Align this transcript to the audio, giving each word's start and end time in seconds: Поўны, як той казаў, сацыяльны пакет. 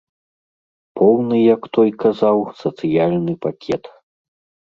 Поўны, 0.99 1.37
як 1.55 1.61
той 1.77 1.89
казаў, 2.03 2.37
сацыяльны 2.63 3.33
пакет. 3.47 3.83